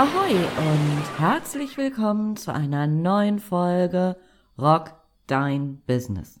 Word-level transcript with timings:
Ahoi 0.00 0.30
und 0.30 1.18
herzlich 1.18 1.76
willkommen 1.76 2.36
zu 2.36 2.54
einer 2.54 2.86
neuen 2.86 3.40
Folge 3.40 4.16
Rock 4.56 4.94
Dein 5.26 5.82
Business. 5.88 6.40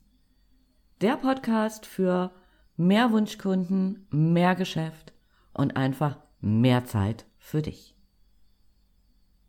Der 1.00 1.16
Podcast 1.16 1.84
für 1.84 2.30
mehr 2.76 3.10
Wunschkunden, 3.10 4.06
mehr 4.12 4.54
Geschäft 4.54 5.12
und 5.54 5.76
einfach 5.76 6.18
mehr 6.40 6.84
Zeit 6.84 7.26
für 7.36 7.60
dich. 7.60 7.96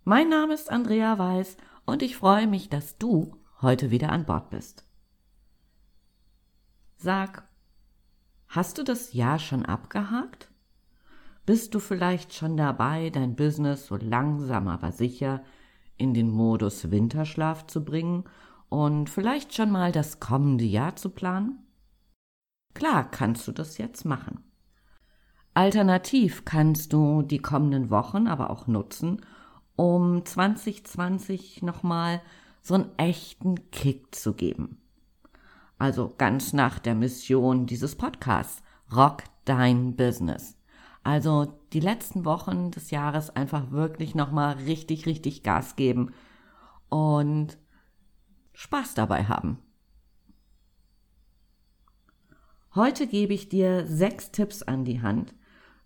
Mein 0.05 0.27
Name 0.27 0.55
ist 0.55 0.71
Andrea 0.71 1.19
Weiß 1.19 1.57
und 1.85 2.01
ich 2.01 2.17
freue 2.17 2.47
mich, 2.47 2.67
dass 2.67 2.97
du 2.97 3.35
heute 3.61 3.91
wieder 3.91 4.11
an 4.11 4.25
Bord 4.25 4.49
bist. 4.49 4.85
Sag, 6.97 7.47
hast 8.47 8.79
du 8.79 8.83
das 8.83 9.13
Jahr 9.13 9.37
schon 9.37 9.67
abgehakt? 9.67 10.48
Bist 11.49 11.73
du 11.73 11.79
vielleicht 11.79 12.35
schon 12.35 12.57
dabei, 12.57 13.09
dein 13.09 13.35
Business 13.35 13.87
so 13.87 13.95
langsam 13.95 14.67
aber 14.67 14.91
sicher 14.91 15.41
in 15.97 16.13
den 16.13 16.29
Modus 16.29 16.91
Winterschlaf 16.91 17.65
zu 17.65 17.83
bringen 17.83 18.25
und 18.69 19.09
vielleicht 19.09 19.55
schon 19.55 19.71
mal 19.71 19.91
das 19.91 20.19
kommende 20.19 20.65
Jahr 20.65 20.95
zu 20.95 21.09
planen? 21.09 21.57
Klar 22.75 23.09
kannst 23.09 23.47
du 23.47 23.51
das 23.51 23.79
jetzt 23.79 24.05
machen. 24.05 24.43
Alternativ 25.55 26.45
kannst 26.45 26.93
du 26.93 27.23
die 27.23 27.39
kommenden 27.39 27.89
Wochen 27.89 28.27
aber 28.27 28.51
auch 28.51 28.67
nutzen, 28.67 29.25
um 29.75 30.23
2020 30.23 31.63
nochmal 31.63 32.21
so 32.61 32.75
einen 32.75 32.95
echten 32.97 33.71
Kick 33.71 34.13
zu 34.13 34.35
geben. 34.35 34.77
Also 35.79 36.13
ganz 36.15 36.53
nach 36.53 36.77
der 36.77 36.93
Mission 36.93 37.65
dieses 37.65 37.95
Podcasts. 37.95 38.61
Rock 38.95 39.23
dein 39.45 39.95
Business. 39.95 40.58
Also 41.03 41.53
die 41.73 41.79
letzten 41.79 42.25
Wochen 42.25 42.71
des 42.71 42.91
Jahres 42.91 43.29
einfach 43.29 43.71
wirklich 43.71 44.15
nochmal 44.15 44.55
richtig, 44.55 45.05
richtig 45.05 45.43
Gas 45.43 45.75
geben 45.75 46.13
und 46.89 47.57
Spaß 48.53 48.93
dabei 48.93 49.25
haben. 49.25 49.59
Heute 52.75 53.07
gebe 53.07 53.33
ich 53.33 53.49
dir 53.49 53.85
sechs 53.87 54.31
Tipps 54.31 54.61
an 54.61 54.85
die 54.85 55.01
Hand, 55.01 55.33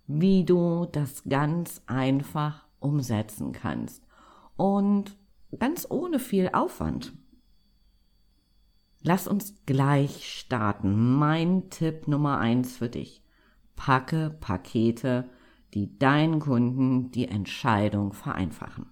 wie 0.06 0.44
du 0.44 0.86
das 0.91 1.23
ganz 1.23 1.81
einfach 1.86 2.67
umsetzen 2.80 3.53
kannst 3.53 4.03
und 4.58 5.17
ganz 5.58 5.88
ohne 5.89 6.19
viel 6.19 6.50
Aufwand. 6.52 7.14
Lass 9.02 9.28
uns 9.28 9.66
gleich 9.66 10.30
starten. 10.30 11.16
Mein 11.16 11.69
Tipp 11.69 12.08
Nummer 12.08 12.39
eins 12.39 12.78
für 12.78 12.89
dich. 12.89 13.23
Packe 13.76 14.36
Pakete, 14.40 15.30
die 15.74 15.98
deinen 15.98 16.40
Kunden 16.40 17.12
die 17.12 17.28
Entscheidung 17.28 18.14
vereinfachen. 18.14 18.86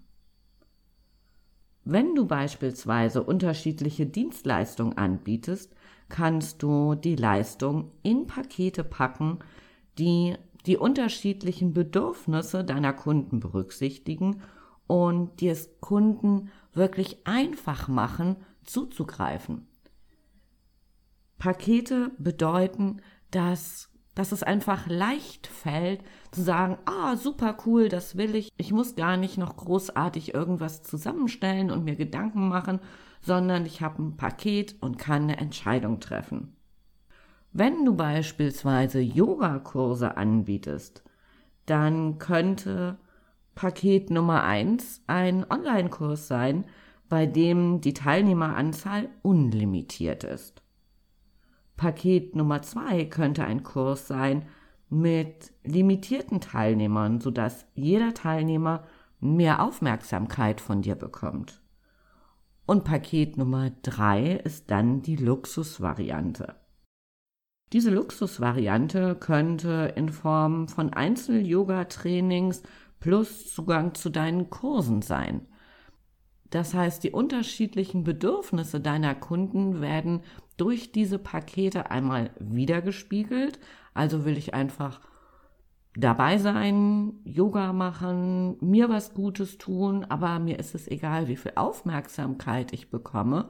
Wenn 1.84 2.16
du 2.16 2.28
beispielsweise 2.28 3.23
unterschiedliche 3.23 4.06
Dienstleistungen 4.06 4.98
anbietest, 4.98 5.73
kannst 6.10 6.62
du 6.62 6.96
die 6.96 7.16
Leistung 7.16 7.92
in 8.04 8.28
Pakete 8.28 8.84
packen, 8.84 9.40
die 9.98 10.36
die 10.66 10.78
unterschiedlichen 10.78 11.73
Bedürfnisse 11.73 12.64
deiner 12.64 12.94
Kunden 12.94 13.40
berücksichtigen 13.40 14.42
und 14.88 15.40
die 15.42 15.48
es 15.48 15.70
Kunden 15.80 16.52
wirklich 16.73 17.26
einfach 17.26 17.88
machen, 17.88 18.36
zuzugreifen. 18.64 19.68
Pakete 21.40 22.12
bedeuten, 22.20 23.02
dass, 23.32 23.89
dass 24.16 24.32
es 24.32 24.44
einfach 24.44 24.88
leicht 24.88 25.48
fällt, 25.48 26.02
zu 26.32 26.42
sagen, 26.42 26.77
ah, 26.86 27.16
super 27.16 27.58
cool, 27.66 27.89
das 27.89 28.17
will 28.17 28.36
ich. 28.36 28.52
Ich 28.58 28.72
muss 28.72 28.95
gar 28.95 29.17
nicht 29.17 29.38
noch 29.38 29.55
großartig 29.55 30.33
irgendwas 30.33 30.83
zusammenstellen 30.83 31.72
und 31.72 31.86
mir 31.86 31.95
Gedanken 31.95 32.49
machen, 32.49 32.80
sondern 33.22 33.66
ich 33.66 33.82
habe 33.82 34.02
ein 34.02 34.17
Paket 34.17 34.76
und 34.82 34.98
kann 34.98 35.23
eine 35.23 35.38
Entscheidung 35.38 35.99
treffen. 35.99 36.55
Wenn 37.54 37.86
du 37.86 37.95
beispielsweise 37.95 38.99
Yogakurse 38.99 40.17
anbietest, 40.17 41.04
dann 41.66 42.17
könnte 42.17 42.98
Paket 43.55 44.10
Nummer 44.10 44.43
eins 44.43 45.04
ein 45.08 45.45
Online-Kurs 45.49 46.28
sein, 46.28 46.66
bei 47.10 47.26
dem 47.26 47.82
die 47.82 47.93
Teilnehmeranzahl 47.93 49.10
unlimitiert 49.22 50.23
ist. 50.23 50.61
Paket 51.81 52.36
Nummer 52.36 52.61
zwei 52.61 53.05
könnte 53.05 53.43
ein 53.43 53.64
Kurs 53.64 54.08
sein 54.08 54.45
mit 54.92 55.52
limitierten 55.64 56.39
Teilnehmern, 56.39 57.19
sodass 57.19 57.65
jeder 57.73 58.14
Teilnehmer 58.14 58.83
mehr 59.19 59.64
Aufmerksamkeit 59.64 60.61
von 60.61 60.83
dir 60.83 60.93
bekommt. 60.93 61.59
Und 62.67 62.83
Paket 62.83 63.36
Nummer 63.36 63.71
drei 63.81 64.33
ist 64.33 64.69
dann 64.69 65.02
die 65.02 65.15
Luxusvariante. 65.15 66.53
Diese 67.73 67.89
Luxusvariante 67.89 69.15
könnte 69.15 69.92
in 69.95 70.09
Form 70.09 70.67
von 70.67 70.93
Einzel-Yoga-Trainings 70.93 72.61
plus 72.99 73.52
Zugang 73.52 73.95
zu 73.95 74.11
deinen 74.11 74.52
Kursen 74.52 75.02
sein. 75.02 75.48
Das 76.52 76.73
heißt, 76.73 77.04
die 77.04 77.12
unterschiedlichen 77.12 78.04
Bedürfnisse 78.04 78.80
deiner 78.80 79.16
Kunden 79.16 79.82
werden 79.82 80.22
durch 80.58 80.92
diese 80.92 81.17
Pakete 81.17 81.89
einmal 81.89 82.30
wiedergespiegelt. 82.39 83.60
Also 83.94 84.26
will 84.26 84.38
ich 84.38 84.54
einfach 84.54 85.00
dabei 85.95 86.38
sein, 86.38 87.14
Yoga 87.23 87.73
machen, 87.73 88.58
mir 88.61 88.90
was 88.90 89.14
Gutes 89.14 89.58
tun, 89.58 90.06
aber 90.08 90.40
mir 90.40 90.60
ist 90.60 90.76
es 90.76 90.88
egal, 90.88 91.28
wie 91.28 91.38
viel 91.38 91.54
Aufmerksamkeit 91.56 92.73
ich 92.73 92.90
bekomme. 92.90 93.48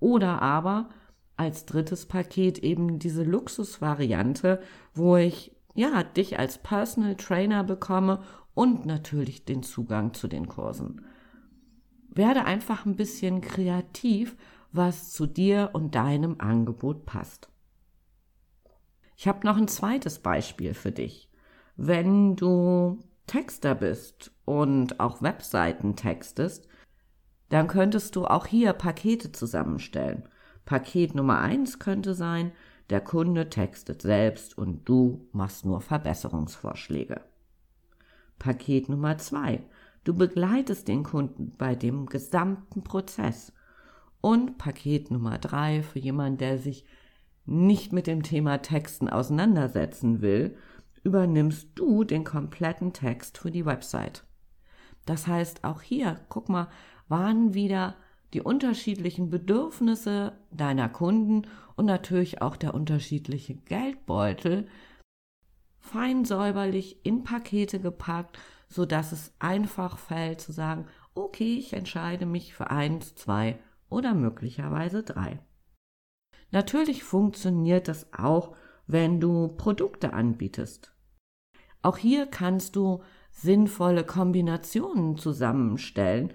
Oder 0.00 0.40
aber 0.40 0.88
als 1.36 1.66
drittes 1.66 2.06
Paket 2.06 2.58
eben 2.58 2.98
diese 2.98 3.24
Luxusvariante, 3.24 4.60
wo 4.94 5.16
ich 5.16 5.54
ja 5.74 6.02
dich 6.02 6.38
als 6.38 6.58
Personal 6.58 7.14
Trainer 7.16 7.62
bekomme 7.62 8.20
und 8.54 8.86
natürlich 8.86 9.44
den 9.44 9.62
Zugang 9.62 10.14
zu 10.14 10.28
den 10.28 10.48
Kursen. 10.48 11.04
Werde 12.08 12.44
einfach 12.44 12.86
ein 12.86 12.96
bisschen 12.96 13.40
kreativ, 13.40 14.36
was 14.72 15.12
zu 15.12 15.26
dir 15.26 15.70
und 15.72 15.94
deinem 15.94 16.36
Angebot 16.40 17.06
passt. 17.06 17.48
Ich 19.16 19.26
habe 19.26 19.46
noch 19.46 19.56
ein 19.56 19.68
zweites 19.68 20.20
Beispiel 20.20 20.74
für 20.74 20.92
dich. 20.92 21.28
Wenn 21.76 22.36
du 22.36 23.02
Texter 23.26 23.74
bist 23.74 24.32
und 24.44 25.00
auch 25.00 25.22
Webseiten 25.22 25.96
textest, 25.96 26.68
dann 27.48 27.66
könntest 27.66 28.16
du 28.16 28.26
auch 28.26 28.46
hier 28.46 28.72
Pakete 28.72 29.32
zusammenstellen. 29.32 30.28
Paket 30.64 31.14
Nummer 31.14 31.38
eins 31.38 31.78
könnte 31.78 32.14
sein, 32.14 32.52
der 32.90 33.00
Kunde 33.00 33.50
textet 33.50 34.02
selbst 34.02 34.56
und 34.56 34.88
du 34.88 35.28
machst 35.32 35.64
nur 35.64 35.80
Verbesserungsvorschläge. 35.80 37.20
Paket 38.38 38.88
Nummer 38.88 39.18
zwei, 39.18 39.62
du 40.04 40.14
begleitest 40.14 40.88
den 40.88 41.02
Kunden 41.02 41.54
bei 41.56 41.74
dem 41.74 42.06
gesamten 42.06 42.82
Prozess. 42.82 43.52
Und 44.20 44.58
Paket 44.58 45.10
Nummer 45.10 45.38
drei 45.38 45.82
für 45.82 45.98
jemanden, 45.98 46.38
der 46.38 46.58
sich 46.58 46.84
nicht 47.46 47.92
mit 47.92 48.06
dem 48.06 48.22
Thema 48.22 48.58
Texten 48.58 49.08
auseinandersetzen 49.08 50.20
will, 50.20 50.56
übernimmst 51.02 51.70
du 51.74 52.04
den 52.04 52.24
kompletten 52.24 52.92
Text 52.92 53.38
für 53.38 53.50
die 53.50 53.64
Website. 53.64 54.24
Das 55.06 55.26
heißt, 55.26 55.64
auch 55.64 55.80
hier, 55.80 56.20
guck 56.28 56.48
mal, 56.48 56.68
waren 57.08 57.54
wieder 57.54 57.94
die 58.34 58.42
unterschiedlichen 58.42 59.30
Bedürfnisse 59.30 60.38
deiner 60.50 60.88
Kunden 60.88 61.46
und 61.76 61.86
natürlich 61.86 62.42
auch 62.42 62.56
der 62.56 62.74
unterschiedliche 62.74 63.54
Geldbeutel 63.54 64.66
fein 65.78 66.24
säuberlich 66.24 67.04
in 67.06 67.24
Pakete 67.24 67.80
gepackt, 67.80 68.38
so 68.68 68.84
dass 68.84 69.12
es 69.12 69.32
einfach 69.38 69.98
fällt 69.98 70.40
zu 70.40 70.52
sagen, 70.52 70.86
okay, 71.14 71.56
ich 71.56 71.72
entscheide 71.72 72.26
mich 72.26 72.54
für 72.54 72.70
eins, 72.70 73.14
zwei 73.14 73.58
oder 73.88 74.14
möglicherweise 74.14 75.02
drei. 75.02 75.40
Natürlich 76.50 77.04
funktioniert 77.04 77.88
das 77.88 78.12
auch, 78.12 78.54
wenn 78.86 79.20
du 79.20 79.48
Produkte 79.48 80.12
anbietest. 80.12 80.94
Auch 81.82 81.96
hier 81.98 82.26
kannst 82.26 82.76
du 82.76 83.02
sinnvolle 83.30 84.04
Kombinationen 84.04 85.16
zusammenstellen, 85.16 86.32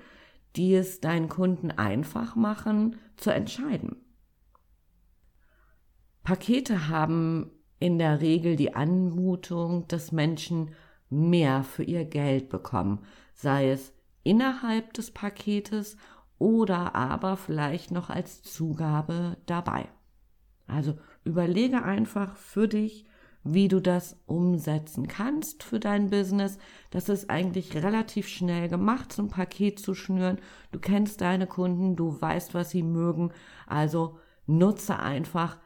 die 0.56 0.76
es 0.76 1.02
deinen 1.02 1.30
Kunden 1.30 1.72
einfach 1.72 2.36
machen, 2.36 2.98
zu 3.18 3.32
entscheiden. 3.32 3.98
Pakete 6.24 6.88
haben 6.88 7.52
in 7.80 7.98
der 7.98 8.22
Regel 8.22 8.56
die 8.56 8.76
Anmutung, 8.76 9.88
dass 9.88 10.12
Menschen 10.12 10.72
mehr 11.14 11.64
für 11.64 11.84
ihr 11.84 12.06
Geld 12.06 12.50
bekommen, 12.50 13.00
sei 13.34 13.70
es 13.70 13.94
innerhalb 14.24 14.94
des 14.94 15.12
Paketes 15.12 15.98
oder 16.40 16.96
aber 16.96 17.38
vielleicht 17.38 17.92
noch 17.92 18.10
als 18.10 18.42
Zugabe 18.42 19.38
dabei. 19.46 19.88
Also 20.68 20.98
überlege 21.24 21.84
einfach 21.84 22.36
für 22.38 22.68
dich, 22.68 23.06
wie 23.44 23.68
du 23.68 23.82
das 23.82 24.18
umsetzen 24.26 25.08
kannst 25.08 25.64
für 25.64 25.80
dein 25.80 26.10
Business. 26.10 26.58
Das 26.92 27.10
ist 27.10 27.30
eigentlich 27.30 27.76
relativ 27.76 28.28
schnell 28.28 28.70
gemacht, 28.70 29.12
so 29.12 29.24
ein 29.24 29.30
Paket 29.30 29.80
zu 29.80 29.94
schnüren. 29.94 30.40
Du 30.72 30.80
kennst 30.80 31.22
deine 31.22 31.46
Kunden, 31.46 31.96
du 31.96 32.20
weißt, 32.22 32.54
was 32.54 32.70
sie 32.70 32.84
mögen. 32.84 33.32
Also 33.68 34.18
nutze 34.48 35.00
einfach 35.00 35.60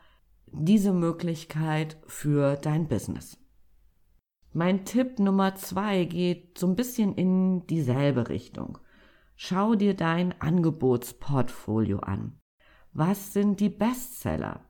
diese 0.52 0.92
Möglichkeit 0.92 1.98
für 2.08 2.56
dein 2.56 2.88
Business. 2.88 3.38
Mein 4.54 4.86
Tipp 4.86 5.20
Nummer 5.20 5.56
zwei 5.56 6.06
geht 6.06 6.58
so 6.58 6.68
ein 6.68 6.76
bisschen 6.76 7.16
in 7.16 7.68
dieselbe 7.68 8.30
Richtung. 8.30 8.80
Schau 9.36 9.76
dir 9.76 9.94
dein 9.94 10.34
Angebotsportfolio 10.42 12.00
an. 12.00 12.40
Was 12.94 13.34
sind 13.34 13.60
die 13.60 13.70
Bestseller? 13.70 14.62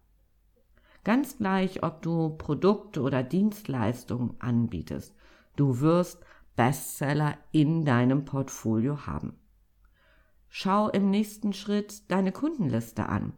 Ganz 1.05 1.37
gleich, 1.37 1.83
ob 1.83 2.01
du 2.01 2.31
Produkte 2.31 3.01
oder 3.01 3.23
Dienstleistungen 3.23 4.35
anbietest, 4.39 5.15
du 5.55 5.79
wirst 5.79 6.21
Bestseller 6.57 7.37
in 7.53 7.85
deinem 7.85 8.25
Portfolio 8.25 9.05
haben. 9.05 9.39
Schau 10.49 10.89
im 10.89 11.09
nächsten 11.09 11.53
Schritt 11.53 12.11
deine 12.11 12.33
Kundenliste 12.33 13.07
an. 13.07 13.33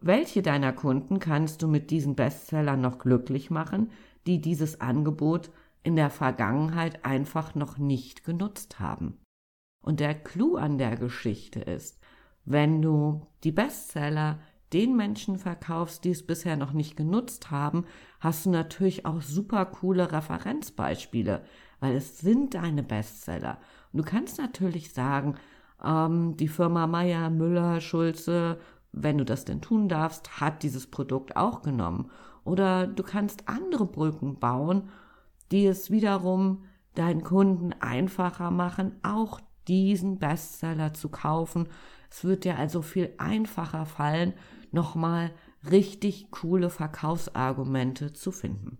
Welche 0.00 0.42
deiner 0.42 0.72
Kunden 0.72 1.18
kannst 1.18 1.62
du 1.62 1.68
mit 1.68 1.90
diesen 1.90 2.14
Bestsellern 2.14 2.80
noch 2.80 2.98
glücklich 2.98 3.50
machen, 3.50 3.90
die 4.26 4.40
dieses 4.40 4.80
Angebot 4.80 5.50
in 5.82 5.96
der 5.96 6.10
Vergangenheit 6.10 7.04
einfach 7.04 7.54
noch 7.54 7.78
nicht 7.78 8.24
genutzt 8.24 8.80
haben? 8.80 9.18
Und 9.82 10.00
der 10.00 10.14
Clou 10.14 10.56
an 10.56 10.78
der 10.78 10.96
Geschichte 10.96 11.60
ist, 11.60 12.00
wenn 12.44 12.82
du 12.82 13.26
die 13.42 13.52
Bestseller 13.52 14.38
den 14.72 14.96
Menschen 14.96 15.38
verkaufst, 15.38 16.04
die 16.04 16.10
es 16.10 16.26
bisher 16.26 16.56
noch 16.56 16.72
nicht 16.72 16.96
genutzt 16.96 17.50
haben, 17.50 17.84
hast 18.18 18.46
du 18.46 18.50
natürlich 18.50 19.06
auch 19.06 19.22
super 19.22 19.64
coole 19.66 20.10
Referenzbeispiele, 20.10 21.44
weil 21.80 21.94
es 21.94 22.18
sind 22.18 22.54
deine 22.54 22.82
Bestseller. 22.82 23.58
Und 23.92 23.98
du 23.98 24.04
kannst 24.04 24.38
natürlich 24.38 24.92
sagen, 24.92 25.36
ähm, 25.82 26.36
die 26.36 26.48
Firma 26.48 26.86
Meier, 26.86 27.30
Müller, 27.30 27.80
Schulze, 27.80 28.58
wenn 28.90 29.18
du 29.18 29.24
das 29.24 29.44
denn 29.44 29.60
tun 29.60 29.88
darfst, 29.88 30.40
hat 30.40 30.62
dieses 30.62 30.90
Produkt 30.90 31.36
auch 31.36 31.62
genommen. 31.62 32.10
Oder 32.44 32.86
du 32.86 33.02
kannst 33.02 33.48
andere 33.48 33.86
Brücken 33.86 34.38
bauen, 34.38 34.90
die 35.50 35.66
es 35.66 35.90
wiederum 35.90 36.64
deinen 36.94 37.22
Kunden 37.22 37.72
einfacher 37.80 38.50
machen, 38.50 38.92
auch 39.02 39.40
diesen 39.68 40.18
Bestseller 40.18 40.94
zu 40.94 41.08
kaufen. 41.08 41.68
Es 42.10 42.24
wird 42.24 42.44
dir 42.44 42.58
also 42.58 42.82
viel 42.82 43.14
einfacher 43.18 43.86
fallen, 43.86 44.34
nochmal 44.70 45.32
richtig 45.70 46.30
coole 46.30 46.70
Verkaufsargumente 46.70 48.12
zu 48.12 48.30
finden. 48.30 48.78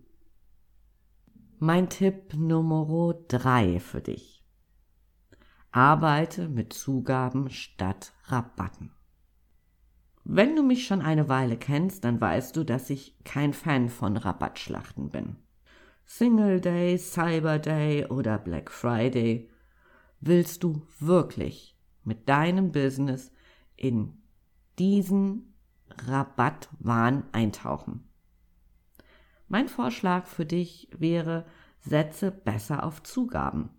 Mein 1.57 1.89
Tipp 1.89 2.33
Nummer 2.35 3.15
drei 3.27 3.79
für 3.79 4.01
dich. 4.01 4.43
Arbeite 5.71 6.47
mit 6.47 6.73
Zugaben 6.73 7.49
statt 7.49 8.13
Rabatten. 8.25 8.91
Wenn 10.27 10.55
du 10.55 10.63
mich 10.63 10.87
schon 10.87 11.01
eine 11.03 11.29
Weile 11.29 11.55
kennst, 11.55 12.03
dann 12.03 12.19
weißt 12.19 12.55
du, 12.57 12.63
dass 12.63 12.89
ich 12.89 13.15
kein 13.23 13.53
Fan 13.53 13.89
von 13.89 14.17
Rabattschlachten 14.17 15.11
bin. 15.11 15.35
Single 16.03 16.59
Day, 16.59 16.97
Cyber 16.97 17.59
Day 17.59 18.07
oder 18.07 18.39
Black 18.39 18.71
Friday 18.71 19.51
willst 20.21 20.63
du 20.63 20.81
wirklich 20.99 21.77
mit 22.03 22.27
deinem 22.27 22.71
Business 22.71 23.31
in 23.75 24.17
diesen 24.79 25.53
Rabattwahn 26.07 27.25
eintauchen. 27.31 28.09
Mein 29.47 29.67
Vorschlag 29.67 30.25
für 30.25 30.45
dich 30.45 30.89
wäre, 30.97 31.45
setze 31.81 32.31
besser 32.31 32.83
auf 32.83 33.03
Zugaben. 33.03 33.69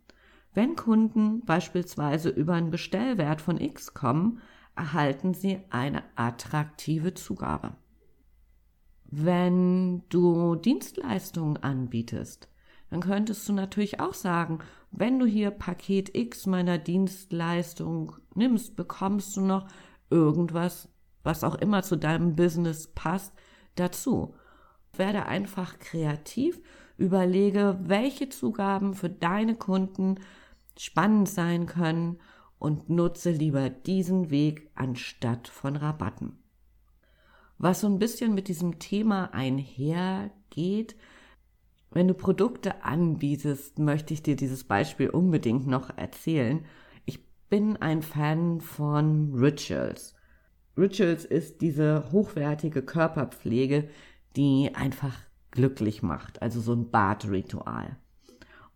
Wenn 0.54 0.76
Kunden 0.76 1.44
beispielsweise 1.44 2.28
über 2.28 2.54
einen 2.54 2.70
Bestellwert 2.70 3.40
von 3.40 3.60
X 3.60 3.94
kommen, 3.94 4.40
erhalten 4.76 5.34
sie 5.34 5.60
eine 5.70 6.02
attraktive 6.14 7.14
Zugabe. 7.14 7.72
Wenn 9.04 10.02
du 10.08 10.56
Dienstleistungen 10.56 11.56
anbietest, 11.58 12.48
dann 12.90 13.00
könntest 13.00 13.48
du 13.48 13.52
natürlich 13.52 14.00
auch 14.00 14.14
sagen, 14.14 14.60
wenn 14.90 15.18
du 15.18 15.26
hier 15.26 15.50
Paket 15.50 16.16
X 16.16 16.46
meiner 16.46 16.78
Dienstleistung 16.78 18.16
nimmst, 18.34 18.76
bekommst 18.76 19.36
du 19.36 19.40
noch 19.40 19.66
irgendwas, 20.10 20.88
was 21.22 21.42
auch 21.42 21.56
immer 21.56 21.82
zu 21.82 21.96
deinem 21.96 22.36
Business 22.36 22.88
passt, 22.88 23.32
dazu. 23.74 24.34
Werde 24.92 25.26
einfach 25.26 25.78
kreativ, 25.78 26.60
überlege, 26.96 27.78
welche 27.82 28.28
Zugaben 28.28 28.94
für 28.94 29.10
deine 29.10 29.56
Kunden 29.56 30.16
spannend 30.78 31.28
sein 31.28 31.66
können 31.66 32.18
und 32.58 32.88
nutze 32.88 33.30
lieber 33.30 33.70
diesen 33.70 34.30
Weg 34.30 34.70
anstatt 34.74 35.48
von 35.48 35.76
Rabatten. 35.76 36.38
Was 37.58 37.80
so 37.80 37.86
ein 37.86 37.98
bisschen 37.98 38.34
mit 38.34 38.48
diesem 38.48 38.78
Thema 38.78 39.32
einhergeht, 39.32 40.96
wenn 41.90 42.08
du 42.08 42.14
Produkte 42.14 42.84
anbietest, 42.84 43.78
möchte 43.78 44.12
ich 44.12 44.22
dir 44.22 44.36
dieses 44.36 44.64
Beispiel 44.64 45.08
unbedingt 45.08 45.66
noch 45.66 45.96
erzählen. 45.96 46.66
Ich 47.06 47.24
bin 47.48 47.76
ein 47.78 48.02
Fan 48.02 48.60
von 48.60 49.32
Rituals. 49.34 50.14
Rituals 50.76 51.24
ist 51.24 51.62
diese 51.62 52.10
hochwertige 52.12 52.82
Körperpflege, 52.82 53.88
die 54.36 54.74
einfach 54.74 55.16
glücklich 55.50 56.02
macht, 56.02 56.42
also 56.42 56.60
so 56.60 56.74
ein 56.74 56.90
Badritual. 56.90 57.96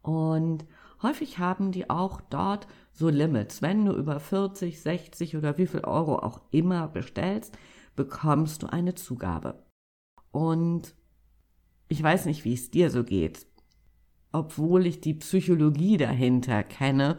Und 0.01 0.65
häufig 1.03 1.39
haben 1.39 1.73
die 1.73 1.91
auch 1.91 2.23
dort 2.23 2.67
so 3.01 3.09
Limits. 3.09 3.63
Wenn 3.63 3.87
du 3.87 3.93
über 3.93 4.21
40, 4.21 4.81
60 4.81 5.37
oder 5.37 5.57
wie 5.59 5.67
viel 5.67 5.81
Euro 5.81 6.17
auch 6.17 6.43
immer 6.51 6.87
bestellst, 6.87 7.57
bekommst 7.97 8.63
du 8.63 8.67
eine 8.67 8.95
Zugabe. 8.95 9.65
Und 10.31 10.95
ich 11.89 12.01
weiß 12.03 12.27
nicht, 12.27 12.45
wie 12.45 12.53
es 12.53 12.71
dir 12.71 12.91
so 12.91 13.03
geht. 13.03 13.47
Obwohl 14.33 14.87
ich 14.87 15.01
die 15.01 15.15
Psychologie 15.15 15.97
dahinter 15.97 16.63
kenne, 16.63 17.17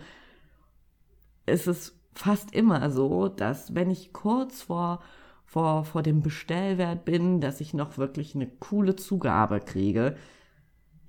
ist 1.45 1.67
es 1.67 1.99
fast 2.13 2.53
immer 2.53 2.91
so, 2.91 3.27
dass 3.27 3.73
wenn 3.73 3.89
ich 3.89 4.13
kurz 4.13 4.61
vor, 4.61 5.01
vor, 5.45 5.83
vor 5.83 6.03
dem 6.03 6.21
Bestellwert 6.21 7.05
bin, 7.05 7.41
dass 7.41 7.59
ich 7.59 7.73
noch 7.73 7.97
wirklich 7.97 8.35
eine 8.35 8.47
coole 8.47 8.95
Zugabe 8.95 9.59
kriege, 9.59 10.15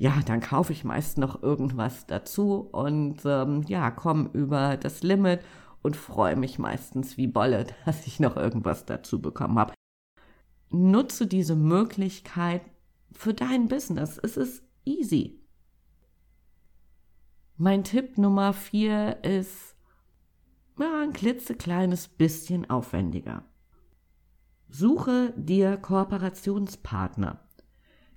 ja, 0.02 0.18
dann 0.26 0.40
kaufe 0.40 0.72
ich 0.72 0.82
meist 0.82 1.16
noch 1.16 1.44
irgendwas 1.44 2.06
dazu 2.08 2.68
und 2.72 3.20
ähm, 3.24 3.62
ja, 3.68 3.92
komme 3.92 4.30
über 4.32 4.76
das 4.76 5.04
Limit 5.04 5.44
und 5.80 5.96
freue 5.96 6.34
mich 6.34 6.58
meistens 6.58 7.16
wie 7.16 7.28
Bolle, 7.28 7.68
dass 7.84 8.04
ich 8.08 8.18
noch 8.18 8.36
irgendwas 8.36 8.84
dazu 8.84 9.22
bekommen 9.22 9.60
habe. 9.60 9.74
Nutze 10.70 11.28
diese 11.28 11.54
Möglichkeit, 11.54 12.62
für 13.12 13.32
dein 13.32 13.68
Business. 13.68 14.18
Es 14.20 14.36
ist 14.36 14.64
easy. 14.84 15.38
Mein 17.56 17.84
Tipp 17.84 18.18
Nummer 18.18 18.54
vier 18.54 19.22
ist 19.22 19.76
ja, 20.80 21.02
ein 21.02 21.12
klitzekleines 21.12 22.08
bisschen 22.08 22.68
aufwendiger. 22.68 23.44
Suche 24.68 25.32
dir 25.36 25.76
Kooperationspartner. 25.76 27.38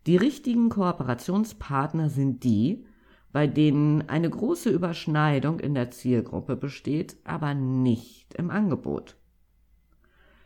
Die 0.07 0.17
richtigen 0.17 0.69
Kooperationspartner 0.69 2.09
sind 2.09 2.43
die, 2.43 2.85
bei 3.31 3.47
denen 3.47 4.07
eine 4.07 4.29
große 4.29 4.69
Überschneidung 4.69 5.59
in 5.59 5.73
der 5.73 5.91
Zielgruppe 5.91 6.55
besteht, 6.55 7.17
aber 7.23 7.53
nicht 7.53 8.33
im 8.35 8.49
Angebot. 8.49 9.17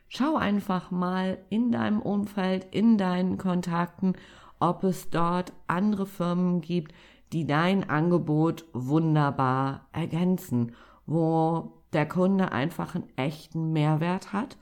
Schau 0.07 0.37
einfach 0.37 0.89
mal 0.89 1.37
in 1.49 1.71
deinem 1.71 2.01
Umfeld, 2.01 2.67
in 2.71 2.97
deinen 2.97 3.37
Kontakten, 3.37 4.13
ob 4.59 4.83
es 4.83 5.09
dort 5.09 5.53
andere 5.67 6.05
Firmen 6.05 6.61
gibt, 6.61 6.93
die 7.31 7.45
dein 7.45 7.87
Angebot 7.87 8.65
wunderbar 8.73 9.87
ergänzen, 9.91 10.73
wo 11.05 11.73
der 11.93 12.07
Kunde 12.07 12.51
einfach 12.51 12.95
einen 12.95 13.07
echten 13.17 13.71
Mehrwert 13.71 14.33
hat. 14.33 14.57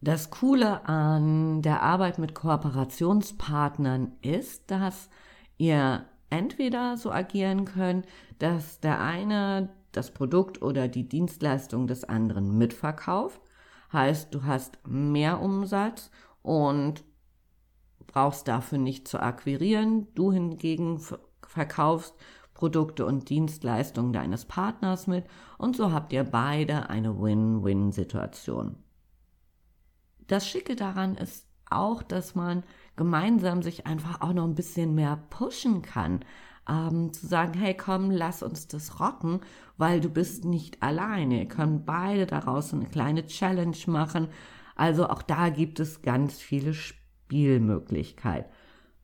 Das 0.00 0.30
Coole 0.30 0.86
an 0.86 1.62
der 1.62 1.82
Arbeit 1.82 2.18
mit 2.18 2.34
Kooperationspartnern 2.34 4.12
ist, 4.22 4.70
dass 4.70 5.08
ihr 5.56 6.04
entweder 6.30 6.96
so 6.96 7.10
agieren 7.10 7.64
könnt, 7.64 8.06
dass 8.38 8.80
der 8.80 9.00
eine 9.00 9.70
das 9.92 10.12
Produkt 10.12 10.62
oder 10.62 10.86
die 10.86 11.08
Dienstleistung 11.08 11.86
des 11.86 12.04
anderen 12.04 12.56
mitverkauft 12.56 13.40
Heißt, 13.92 14.34
du 14.34 14.44
hast 14.44 14.78
mehr 14.86 15.40
Umsatz 15.40 16.10
und 16.42 17.04
brauchst 18.06 18.48
dafür 18.48 18.78
nicht 18.78 19.08
zu 19.08 19.20
akquirieren. 19.20 20.08
Du 20.14 20.30
hingegen 20.32 21.00
verkaufst 21.46 22.14
Produkte 22.52 23.06
und 23.06 23.30
Dienstleistungen 23.30 24.12
deines 24.12 24.44
Partners 24.44 25.06
mit 25.06 25.24
und 25.56 25.76
so 25.76 25.92
habt 25.92 26.12
ihr 26.12 26.24
beide 26.24 26.90
eine 26.90 27.18
Win-Win-Situation. 27.20 28.76
Das 30.28 30.46
Schicke 30.46 30.76
daran 30.76 31.16
ist 31.16 31.46
auch, 31.70 32.02
dass 32.02 32.34
man 32.34 32.62
gemeinsam 32.96 33.62
sich 33.62 33.86
einfach 33.86 34.20
auch 34.20 34.32
noch 34.32 34.44
ein 34.44 34.54
bisschen 34.54 34.94
mehr 34.94 35.16
pushen 35.30 35.82
kann. 35.82 36.24
Ähm, 36.68 37.12
zu 37.12 37.26
sagen, 37.26 37.54
hey 37.54 37.74
komm, 37.74 38.10
lass 38.10 38.42
uns 38.42 38.68
das 38.68 39.00
rocken, 39.00 39.40
weil 39.78 40.00
du 40.00 40.10
bist 40.10 40.44
nicht 40.44 40.82
alleine. 40.82 41.40
Ihr 41.40 41.48
könnt 41.48 41.86
beide 41.86 42.26
daraus 42.26 42.74
eine 42.74 42.86
kleine 42.86 43.26
Challenge 43.26 43.76
machen. 43.86 44.28
Also 44.76 45.08
auch 45.08 45.22
da 45.22 45.48
gibt 45.48 45.80
es 45.80 46.02
ganz 46.02 46.38
viele 46.38 46.74
Spielmöglichkeiten. 46.74 48.50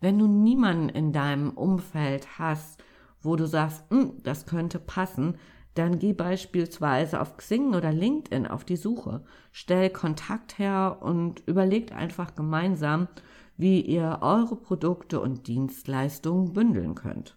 Wenn 0.00 0.19
du 0.19 0.26
niemanden 0.26 0.90
in 0.90 1.12
deinem 1.12 1.50
Umfeld 1.50 2.38
hast, 2.38 2.83
wo 3.23 3.37
du 3.37 3.47
sagst, 3.47 3.85
hm, 3.88 4.23
das 4.23 4.45
könnte 4.45 4.78
passen, 4.78 5.38
dann 5.75 5.99
geh 5.99 6.12
beispielsweise 6.12 7.21
auf 7.21 7.37
Xing 7.37 7.75
oder 7.75 7.93
LinkedIn 7.93 8.47
auf 8.47 8.64
die 8.64 8.76
Suche, 8.76 9.25
stell 9.50 9.90
Kontakt 9.90 10.59
her 10.59 10.99
und 11.00 11.40
überlegt 11.47 11.93
einfach 11.93 12.35
gemeinsam, 12.35 13.09
wie 13.57 13.81
ihr 13.81 14.19
eure 14.23 14.57
Produkte 14.57 15.21
und 15.21 15.47
Dienstleistungen 15.47 16.52
bündeln 16.52 16.95
könnt. 16.95 17.37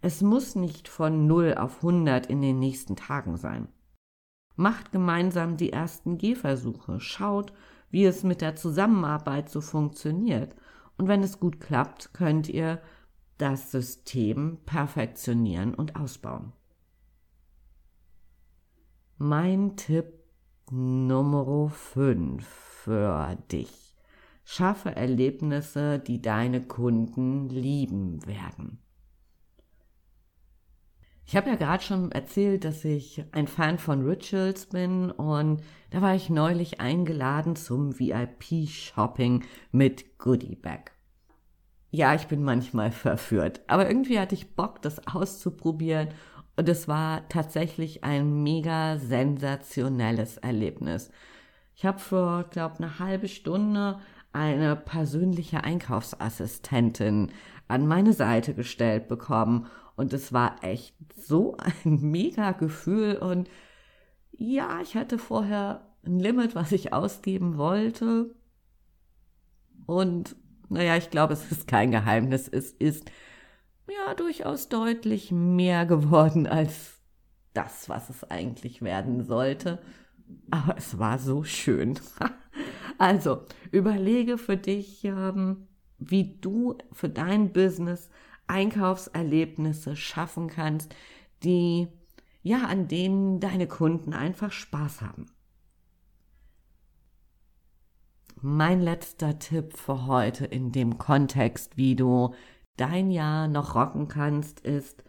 Es 0.00 0.22
muss 0.22 0.54
nicht 0.54 0.88
von 0.88 1.26
0 1.26 1.54
auf 1.58 1.78
100 1.78 2.26
in 2.26 2.40
den 2.40 2.58
nächsten 2.58 2.94
Tagen 2.94 3.36
sein. 3.36 3.68
Macht 4.54 4.92
gemeinsam 4.92 5.56
die 5.56 5.72
ersten 5.72 6.18
Gehversuche, 6.18 7.00
schaut, 7.00 7.52
wie 7.90 8.04
es 8.04 8.22
mit 8.22 8.40
der 8.40 8.56
Zusammenarbeit 8.56 9.50
so 9.50 9.60
funktioniert. 9.60 10.54
Und 10.96 11.08
wenn 11.08 11.22
es 11.22 11.40
gut 11.40 11.60
klappt, 11.60 12.14
könnt 12.14 12.48
ihr 12.48 12.80
das 13.38 13.70
System 13.70 14.58
perfektionieren 14.64 15.74
und 15.74 15.96
ausbauen. 15.96 16.52
Mein 19.18 19.76
Tipp 19.76 20.12
Nummer 20.70 21.70
5 21.70 22.46
für 22.46 23.34
dich. 23.50 23.96
Schaffe 24.44 24.94
Erlebnisse, 24.94 25.98
die 25.98 26.20
deine 26.20 26.60
Kunden 26.60 27.48
lieben 27.48 28.26
werden. 28.26 28.78
Ich 31.24 31.34
habe 31.34 31.48
ja 31.48 31.56
gerade 31.56 31.82
schon 31.82 32.12
erzählt, 32.12 32.64
dass 32.64 32.84
ich 32.84 33.24
ein 33.32 33.46
Fan 33.46 33.78
von 33.78 34.06
Rituals 34.06 34.66
bin 34.66 35.10
und 35.10 35.62
da 35.88 36.02
war 36.02 36.14
ich 36.14 36.28
neulich 36.28 36.80
eingeladen 36.82 37.56
zum 37.56 37.98
VIP-Shopping 37.98 39.44
mit 39.72 40.18
Goodie 40.18 40.56
Bag. 40.56 40.92
Ja, 41.90 42.14
ich 42.14 42.26
bin 42.26 42.42
manchmal 42.42 42.90
verführt, 42.92 43.62
aber 43.66 43.88
irgendwie 43.88 44.18
hatte 44.18 44.34
ich 44.34 44.54
Bock, 44.56 44.82
das 44.82 45.06
auszuprobieren 45.06 46.10
und 46.56 46.68
es 46.68 46.88
war 46.88 47.28
tatsächlich 47.28 48.02
ein 48.02 48.42
mega 48.42 48.96
sensationelles 48.96 50.38
Erlebnis. 50.38 51.10
Ich 51.74 51.84
habe 51.84 51.98
für, 51.98 52.46
glaube 52.50 52.78
eine 52.78 52.98
halbe 52.98 53.28
Stunde 53.28 54.00
eine 54.32 54.76
persönliche 54.76 55.64
Einkaufsassistentin 55.64 57.32
an 57.68 57.86
meine 57.86 58.12
Seite 58.12 58.54
gestellt 58.54 59.08
bekommen 59.08 59.66
und 59.96 60.12
es 60.12 60.32
war 60.32 60.62
echt 60.62 60.94
so 61.16 61.56
ein 61.58 62.00
mega 62.10 62.52
Gefühl. 62.52 63.16
Und 63.16 63.48
ja, 64.32 64.80
ich 64.80 64.94
hatte 64.94 65.18
vorher 65.18 65.86
ein 66.04 66.18
Limit, 66.20 66.54
was 66.54 66.72
ich 66.72 66.92
ausgeben 66.92 67.56
wollte. 67.56 68.34
Und 69.86 70.36
naja, 70.68 70.96
ich 70.96 71.10
glaube, 71.10 71.32
es 71.32 71.50
ist 71.50 71.66
kein 71.66 71.90
Geheimnis. 71.90 72.48
Es 72.48 72.70
ist 72.70 73.10
ja 73.88 74.14
durchaus 74.14 74.68
deutlich 74.68 75.32
mehr 75.32 75.86
geworden 75.86 76.46
als 76.46 77.00
das, 77.54 77.88
was 77.88 78.10
es 78.10 78.24
eigentlich 78.24 78.82
werden 78.82 79.24
sollte. 79.24 79.80
Aber 80.50 80.76
es 80.76 80.98
war 80.98 81.18
so 81.18 81.44
schön. 81.44 81.98
also, 82.98 83.42
überlege 83.70 84.38
für 84.38 84.56
dich, 84.56 85.04
ähm, 85.04 85.68
wie 85.98 86.38
du 86.40 86.76
für 86.92 87.08
dein 87.08 87.52
Business 87.52 88.10
Einkaufserlebnisse 88.48 89.96
schaffen 89.96 90.48
kannst, 90.48 90.94
die 91.42 91.88
ja, 92.46 92.66
an 92.68 92.86
denen 92.86 93.40
deine 93.40 93.66
Kunden 93.66 94.12
einfach 94.12 94.52
Spaß 94.52 95.02
haben. 95.02 95.26
Mein 98.40 98.80
letzter 98.80 99.40
Tipp 99.40 99.76
für 99.76 100.06
heute 100.06 100.44
in 100.44 100.70
dem 100.70 100.96
Kontext, 100.96 101.76
wie 101.76 101.96
du 101.96 102.34
dein 102.76 103.10
Jahr 103.10 103.48
noch 103.48 103.74
rocken 103.74 104.08
kannst, 104.08 104.60
ist, 104.60 105.04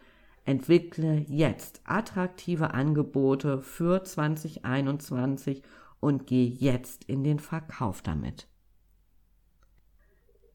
entwickle 0.45 1.25
jetzt 1.27 1.81
attraktive 1.83 2.73
Angebote 2.73 3.61
für 3.61 4.03
2021 4.03 5.61
und 5.99 6.25
geh 6.25 6.45
jetzt 6.45 7.03
in 7.05 7.23
den 7.23 7.39
Verkauf 7.39 8.01
damit. 8.01 8.47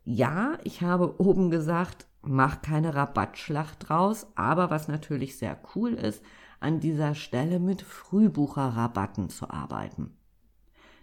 Ja, 0.05 0.59
ich 0.65 0.83
habe 0.83 1.21
oben 1.21 1.51
gesagt, 1.51 2.07
mach 2.23 2.63
keine 2.63 2.95
Rabattschlacht 2.95 3.89
draus, 3.89 4.27
aber 4.35 4.71
was 4.71 4.89
natürlich 4.89 5.37
sehr 5.37 5.59
cool 5.75 5.93
ist, 5.93 6.25
an 6.59 6.81
dieser 6.81 7.15
Stelle 7.15 7.59
mit 7.61 7.83
Frühbucherrabatten 7.83 9.29
zu 9.29 9.51
arbeiten. 9.51 10.17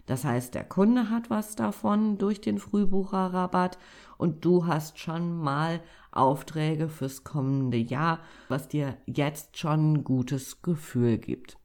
Das 0.06 0.24
heißt, 0.24 0.54
der 0.54 0.64
Kunde 0.64 1.10
hat 1.10 1.30
was 1.30 1.54
davon 1.54 2.18
durch 2.18 2.40
den 2.40 2.58
Frühbucherrabatt 2.58 3.78
und 4.18 4.44
du 4.44 4.66
hast 4.66 4.98
schon 4.98 5.38
mal 5.38 5.80
Aufträge 6.12 6.88
fürs 6.88 7.24
kommende 7.24 7.76
Jahr, 7.76 8.20
was 8.48 8.68
dir 8.68 8.96
jetzt 9.06 9.56
schon 9.58 9.92
ein 9.92 10.04
gutes 10.04 10.62
Gefühl 10.62 11.18
gibt. 11.18 11.58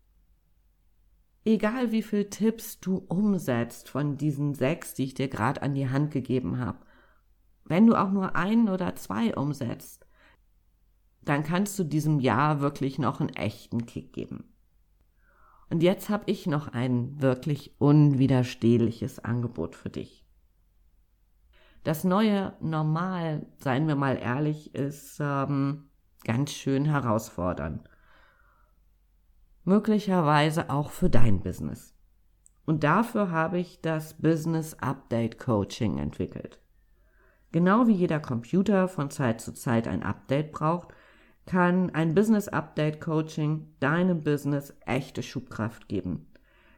Egal 1.44 1.92
wie 1.92 2.02
viel 2.02 2.30
Tipps 2.30 2.80
du 2.80 2.98
umsetzt 2.98 3.90
von 3.90 4.18
diesen 4.18 4.56
sechs, 4.56 4.96
die 4.96 5.04
ich 5.04 5.14
dir 5.14 5.28
gerade 5.28 5.62
an 5.62 5.74
die 5.76 5.90
Hand 5.90 6.12
gegeben 6.12 6.60
habe, 6.60 6.80
wenn 7.66 7.88
du 7.88 7.96
auch 7.96 8.12
nur 8.12 8.36
ein 8.36 8.70
oder 8.70 8.96
zwei 8.96 9.36
umsetzt, 9.36 10.08
dann 11.22 11.44
kannst 11.44 11.78
du 11.78 11.84
diesem 11.84 12.20
Jahr 12.20 12.62
wirklich 12.62 13.00
noch 13.00 13.20
einen 13.20 13.30
echten 13.30 13.86
Kick 13.86 14.14
geben. 14.14 14.56
Und 15.70 15.82
jetzt 15.82 16.10
habe 16.10 16.24
ich 16.28 16.46
noch 16.46 16.68
ein 16.68 17.22
wirklich 17.22 17.76
unwiderstehliches 17.80 19.20
Angebot 19.20 19.76
für 19.76 19.90
dich. 19.90 20.25
Das 21.86 22.04
neue 22.04 22.54
Normal, 22.62 23.46
seien 23.60 23.88
wir 23.88 23.96
mal 23.96 24.18
ehrlich, 24.18 24.74
ist 24.74 25.20
ähm, 25.20 25.92
ganz 26.24 26.52
schön 26.52 26.86
herausfordernd. 26.86 27.88
Möglicherweise 29.66 30.72
auch 30.72 30.90
für 30.90 31.12
dein 31.12 31.42
Business. 31.42 31.96
Und 32.66 32.84
dafür 32.84 33.30
habe 33.30 33.60
ich 33.60 33.82
das 33.82 34.16
Business 34.16 34.74
Update 34.80 35.38
Coaching 35.38 36.00
entwickelt. 36.00 36.60
Genau 37.52 37.86
wie 37.86 37.94
jeder 37.94 38.20
Computer 38.20 38.88
von 38.88 39.12
Zeit 39.12 39.40
zu 39.40 39.54
Zeit 39.54 39.88
ein 39.88 40.02
Update 40.02 40.54
braucht, 40.54 40.88
kann 41.46 41.92
ein 41.92 42.16
Business 42.16 42.48
Update 42.48 43.00
Coaching 43.00 43.76
deinem 43.80 44.24
Business 44.24 44.74
echte 44.88 45.22
Schubkraft 45.22 45.88
geben. 45.88 46.34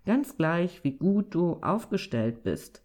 Ganz 0.06 0.36
gleich, 0.36 0.84
wie 0.84 0.98
gut 0.98 1.34
du 1.34 1.62
aufgestellt 1.62 2.44
bist. 2.44 2.84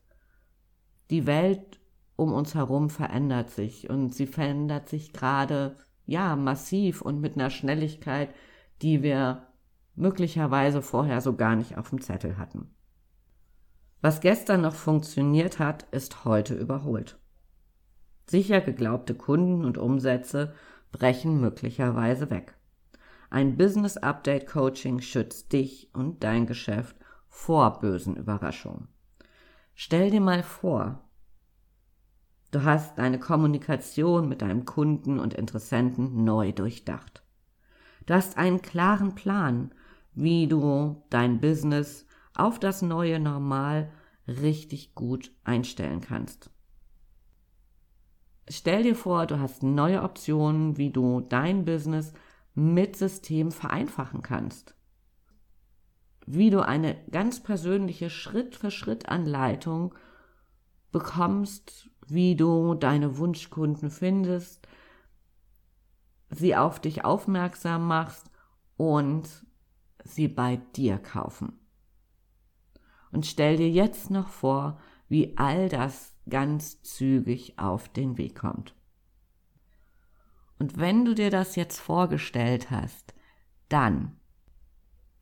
Die 1.10 1.26
Welt 1.26 1.81
um 2.16 2.32
uns 2.32 2.54
herum 2.54 2.90
verändert 2.90 3.50
sich 3.50 3.88
und 3.90 4.14
sie 4.14 4.26
verändert 4.26 4.88
sich 4.88 5.12
gerade, 5.12 5.76
ja, 6.04 6.36
massiv 6.36 7.02
und 7.02 7.20
mit 7.20 7.34
einer 7.34 7.50
Schnelligkeit, 7.50 8.34
die 8.82 9.02
wir 9.02 9.46
möglicherweise 9.94 10.82
vorher 10.82 11.20
so 11.20 11.36
gar 11.36 11.56
nicht 11.56 11.76
auf 11.78 11.90
dem 11.90 12.00
Zettel 12.00 12.38
hatten. 12.38 12.74
Was 14.00 14.20
gestern 14.20 14.62
noch 14.62 14.74
funktioniert 14.74 15.58
hat, 15.58 15.84
ist 15.92 16.24
heute 16.24 16.54
überholt. 16.54 17.18
Sicher 18.26 18.60
geglaubte 18.60 19.14
Kunden 19.14 19.64
und 19.64 19.78
Umsätze 19.78 20.54
brechen 20.90 21.40
möglicherweise 21.40 22.30
weg. 22.30 22.56
Ein 23.30 23.56
Business 23.56 23.96
Update 23.96 24.46
Coaching 24.46 25.00
schützt 25.00 25.52
dich 25.52 25.90
und 25.94 26.22
dein 26.24 26.46
Geschäft 26.46 26.96
vor 27.28 27.80
bösen 27.80 28.16
Überraschungen. 28.16 28.88
Stell 29.74 30.10
dir 30.10 30.20
mal 30.20 30.42
vor, 30.42 31.08
du 32.52 32.62
hast 32.62 32.98
deine 32.98 33.18
Kommunikation 33.18 34.28
mit 34.28 34.42
deinem 34.42 34.64
Kunden 34.64 35.18
und 35.18 35.34
Interessenten 35.34 36.22
neu 36.22 36.52
durchdacht. 36.52 37.24
Du 38.06 38.14
hast 38.14 38.36
einen 38.36 38.62
klaren 38.62 39.14
Plan, 39.14 39.74
wie 40.14 40.46
du 40.46 41.02
dein 41.10 41.40
Business 41.40 42.06
auf 42.34 42.60
das 42.60 42.82
neue 42.82 43.18
Normal 43.18 43.90
richtig 44.26 44.94
gut 44.94 45.32
einstellen 45.44 46.00
kannst. 46.00 46.50
Stell 48.48 48.82
dir 48.82 48.94
vor, 48.94 49.26
du 49.26 49.38
hast 49.40 49.62
neue 49.62 50.02
Optionen, 50.02 50.76
wie 50.76 50.90
du 50.90 51.20
dein 51.20 51.64
Business 51.64 52.12
mit 52.54 52.96
System 52.96 53.50
vereinfachen 53.50 54.22
kannst. 54.22 54.74
Wie 56.26 56.50
du 56.50 56.60
eine 56.60 56.96
ganz 57.10 57.42
persönliche 57.42 58.10
Schritt-für-Schritt-Anleitung 58.10 59.94
bekommst, 60.90 61.90
wie 62.06 62.36
du 62.36 62.74
deine 62.74 63.18
Wunschkunden 63.18 63.90
findest, 63.90 64.66
sie 66.30 66.56
auf 66.56 66.80
dich 66.80 67.04
aufmerksam 67.04 67.86
machst 67.86 68.30
und 68.76 69.28
sie 70.04 70.28
bei 70.28 70.56
dir 70.76 70.98
kaufen. 70.98 71.58
Und 73.12 73.26
stell 73.26 73.56
dir 73.56 73.70
jetzt 73.70 74.10
noch 74.10 74.28
vor, 74.28 74.80
wie 75.08 75.36
all 75.36 75.68
das 75.68 76.14
ganz 76.28 76.82
zügig 76.82 77.58
auf 77.58 77.88
den 77.88 78.16
Weg 78.16 78.36
kommt. 78.36 78.74
Und 80.58 80.78
wenn 80.78 81.04
du 81.04 81.14
dir 81.14 81.30
das 81.30 81.56
jetzt 81.56 81.78
vorgestellt 81.78 82.70
hast, 82.70 83.14
dann 83.68 84.16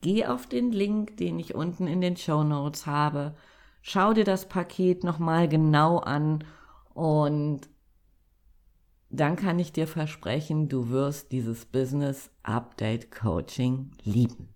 geh 0.01 0.25
auf 0.25 0.47
den 0.47 0.71
Link, 0.71 1.17
den 1.17 1.39
ich 1.39 1.55
unten 1.55 1.87
in 1.87 1.99
den 1.99 2.15
Show 2.15 2.43
Notes 2.43 2.85
habe, 2.85 3.35
schau 3.81 4.13
dir 4.13 4.23
das 4.23 4.47
Paket 4.47 5.03
nochmal 5.03 5.49
genau 5.49 5.97
an 5.97 6.43
und 6.93 7.69
dann 9.09 9.35
kann 9.35 9.59
ich 9.59 9.73
dir 9.73 9.87
versprechen, 9.87 10.69
du 10.69 10.89
wirst 10.89 11.31
dieses 11.31 11.65
Business 11.65 12.31
Update 12.43 13.11
Coaching 13.11 13.91
lieben. 14.03 14.53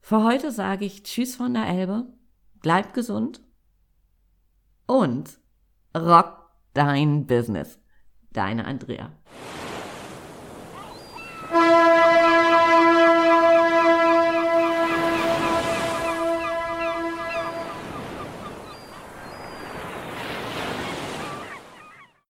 Für 0.00 0.24
heute 0.24 0.50
sage 0.50 0.84
ich 0.84 1.02
Tschüss 1.02 1.36
von 1.36 1.52
der 1.52 1.66
Elbe, 1.66 2.06
bleib 2.60 2.94
gesund 2.94 3.42
und 4.86 5.38
rock 5.96 6.50
dein 6.74 7.26
Business. 7.26 7.78
Deine 8.30 8.66
Andrea. 8.66 9.12